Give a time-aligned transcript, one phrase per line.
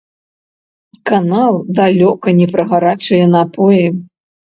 [1.09, 3.85] Канал далёка не пра гарачыя напоі.